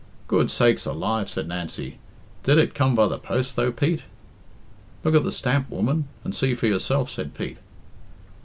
[0.27, 1.99] "Good sakes alive!" said Nancy.
[2.41, 4.01] "Did it come by the post, though, Pete?"
[5.03, 7.59] "Look at the stamp, woman, and see for yourself," said Pete.